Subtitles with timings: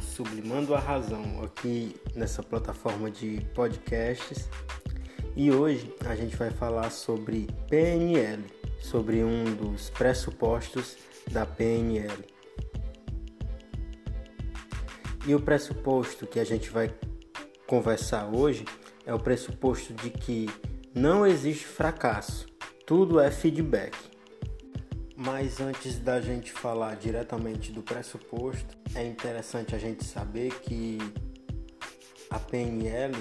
[0.00, 4.48] Sublimando a Razão aqui nessa plataforma de podcasts.
[5.34, 8.44] E hoje a gente vai falar sobre PNL,
[8.80, 10.96] sobre um dos pressupostos
[11.30, 12.24] da PNL.
[15.26, 16.94] E o pressuposto que a gente vai
[17.66, 18.64] conversar hoje
[19.04, 20.48] é o pressuposto de que
[20.94, 22.46] não existe fracasso,
[22.86, 24.13] tudo é feedback.
[25.16, 30.98] Mas antes da gente falar diretamente do pressuposto, é interessante a gente saber que
[32.30, 33.14] a PNL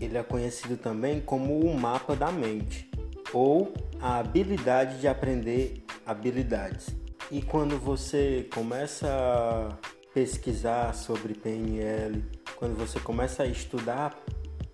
[0.00, 2.90] ele é conhecido também como o mapa da mente
[3.32, 6.88] ou a habilidade de aprender habilidades.
[7.30, 9.74] E quando você começa a
[10.12, 12.22] pesquisar sobre PNL,
[12.56, 14.20] quando você começa a estudar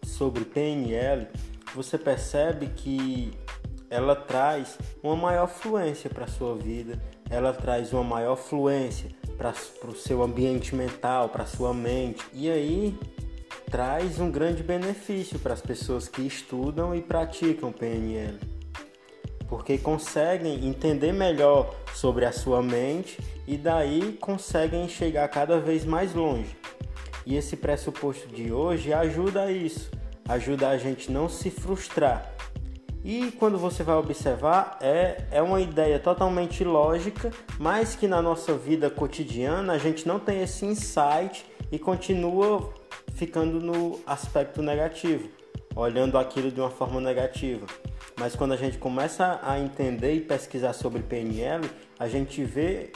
[0.02, 1.28] sobre PNL,
[1.74, 3.30] você percebe que
[3.90, 7.00] ela traz uma maior fluência para a sua vida,
[7.30, 9.52] ela traz uma maior fluência para
[9.88, 12.24] o seu ambiente mental, para a sua mente.
[12.32, 12.98] E aí
[13.70, 18.38] traz um grande benefício para as pessoas que estudam e praticam PNL.
[19.48, 26.14] Porque conseguem entender melhor sobre a sua mente e daí conseguem chegar cada vez mais
[26.14, 26.56] longe.
[27.24, 29.90] E esse pressuposto de hoje ajuda a isso,
[30.28, 32.34] ajuda a gente não se frustrar,
[33.08, 38.52] e quando você vai observar, é, é uma ideia totalmente lógica, mas que na nossa
[38.52, 42.70] vida cotidiana a gente não tem esse insight e continua
[43.14, 45.26] ficando no aspecto negativo,
[45.74, 47.64] olhando aquilo de uma forma negativa.
[48.20, 51.66] Mas quando a gente começa a entender e pesquisar sobre PNL,
[51.98, 52.92] a gente vê,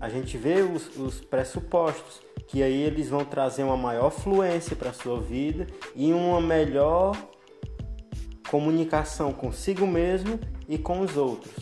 [0.00, 4.90] a gente vê os, os pressupostos, que aí eles vão trazer uma maior fluência para
[4.90, 7.14] a sua vida e uma melhor
[8.48, 11.54] comunicação consigo mesmo e com os outros.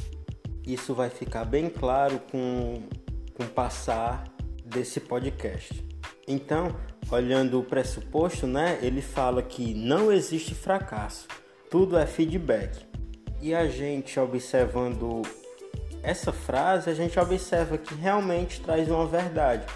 [0.67, 2.83] Isso vai ficar bem claro com,
[3.35, 4.25] com o passar
[4.65, 5.85] desse podcast.
[6.27, 6.75] Então,
[7.11, 11.29] olhando o pressuposto, né, ele fala que não existe fracasso,
[11.71, 12.85] tudo é feedback.
[13.41, 15.23] E a gente observando
[16.03, 19.67] essa frase, a gente observa que realmente traz uma verdade.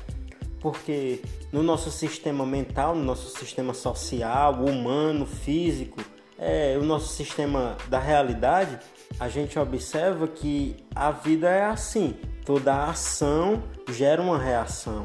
[0.60, 1.20] Porque
[1.52, 6.00] no nosso sistema mental, no nosso sistema social, humano, físico,
[6.40, 8.78] é, o nosso sistema da realidade,
[9.18, 15.04] a gente observa que a vida é assim: toda ação gera uma reação,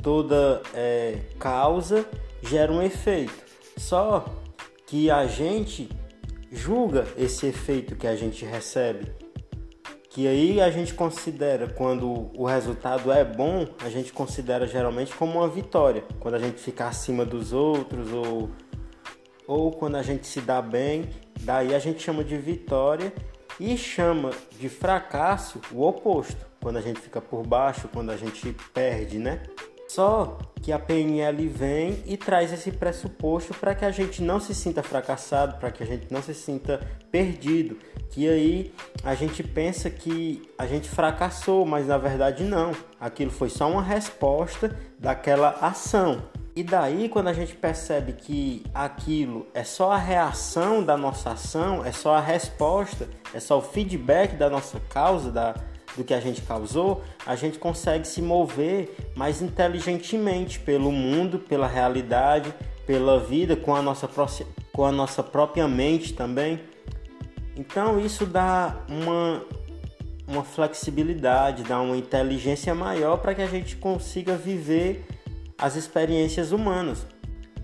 [0.00, 2.06] toda é, causa
[2.40, 3.34] gera um efeito.
[3.76, 4.24] Só
[4.86, 5.88] que a gente
[6.52, 9.12] julga esse efeito que a gente recebe.
[10.08, 15.40] Que aí a gente considera, quando o resultado é bom, a gente considera geralmente como
[15.40, 16.04] uma vitória.
[16.20, 18.48] Quando a gente fica acima dos outros ou
[19.46, 21.08] ou quando a gente se dá bem,
[21.40, 23.12] daí a gente chama de vitória
[23.58, 28.54] e chama de fracasso o oposto, quando a gente fica por baixo, quando a gente
[28.72, 29.42] perde, né?
[29.88, 34.54] Só que a PNL vem e traz esse pressuposto para que a gente não se
[34.54, 36.80] sinta fracassado, para que a gente não se sinta
[37.12, 37.78] perdido,
[38.10, 38.74] que aí
[39.04, 42.72] a gente pensa que a gente fracassou, mas na verdade não.
[42.98, 46.22] Aquilo foi só uma resposta daquela ação.
[46.56, 51.84] E daí, quando a gente percebe que aquilo é só a reação da nossa ação,
[51.84, 55.54] é só a resposta, é só o feedback da nossa causa, da,
[55.96, 61.66] do que a gente causou, a gente consegue se mover mais inteligentemente pelo mundo, pela
[61.66, 62.54] realidade,
[62.86, 64.08] pela vida, com a nossa,
[64.72, 66.60] com a nossa própria mente também.
[67.56, 69.44] Então, isso dá uma,
[70.28, 75.04] uma flexibilidade, dá uma inteligência maior para que a gente consiga viver
[75.58, 77.06] as experiências humanas.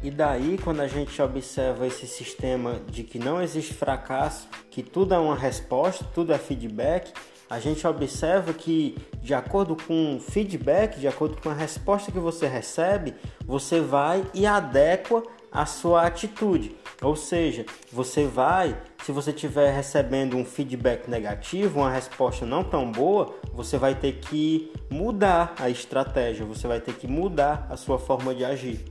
[0.02, 5.12] E daí, quando a gente observa esse sistema de que não existe fracasso, que tudo
[5.12, 7.12] é uma resposta, tudo é feedback,
[7.50, 12.18] a gente observa que, de acordo com o feedback, de acordo com a resposta que
[12.18, 13.14] você recebe,
[13.44, 16.76] você vai e adequa a sua atitude.
[17.02, 22.90] Ou seja, você vai, se você estiver recebendo um feedback negativo, uma resposta não tão
[22.90, 27.98] boa, você vai ter que mudar a estratégia, você vai ter que mudar a sua
[27.98, 28.84] forma de agir.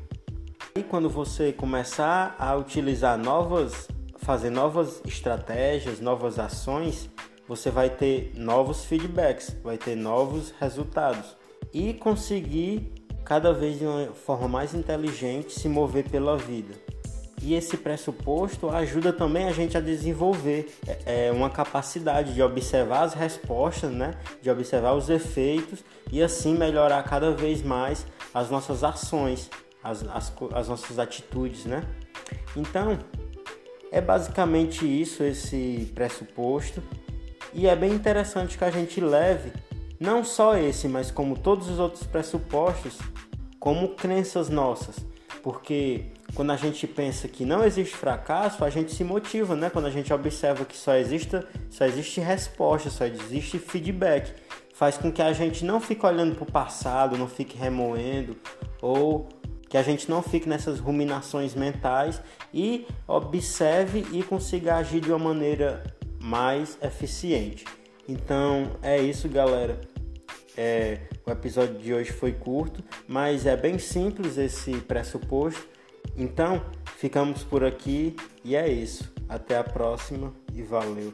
[0.76, 7.10] E quando você começar a utilizar novas, fazer novas estratégias, novas ações,
[7.48, 11.36] você vai ter novos feedbacks, vai ter novos resultados
[11.74, 12.94] e conseguir
[13.24, 16.74] cada vez de uma forma mais inteligente se mover pela vida.
[17.42, 23.04] E esse pressuposto ajuda também a gente a desenvolver é, é, uma capacidade de observar
[23.04, 24.16] as respostas, né?
[24.42, 29.50] de observar os efeitos e assim melhorar cada vez mais as nossas ações,
[29.82, 31.64] as, as, as nossas atitudes.
[31.66, 31.82] Né?
[32.58, 33.00] Então,
[33.90, 36.84] é basicamente isso, esse pressuposto.
[37.54, 39.54] E é bem interessante que a gente leve
[40.00, 42.98] não só esse, mas como todos os outros pressupostos
[43.60, 44.96] como crenças nossas,
[45.44, 49.70] porque quando a gente pensa que não existe fracasso, a gente se motiva, né?
[49.70, 51.38] Quando a gente observa que só existe,
[51.70, 54.34] só existe resposta, só existe feedback,
[54.74, 58.38] faz com que a gente não fique olhando para o passado, não fique remoendo
[58.82, 59.28] ou
[59.68, 62.22] que a gente não fique nessas ruminações mentais
[62.54, 65.84] e observe e consiga agir de uma maneira
[66.20, 67.66] mais eficiente.
[68.08, 69.80] Então é isso, galera.
[70.62, 75.66] É, o episódio de hoje foi curto, mas é bem simples esse pressuposto.
[76.18, 76.62] Então
[76.98, 78.14] ficamos por aqui
[78.44, 79.10] e é isso.
[79.30, 81.14] Até a próxima e valeu!